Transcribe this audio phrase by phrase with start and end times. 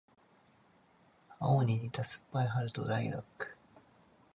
[1.37, 3.55] 青に似た酸っぱい春とライラック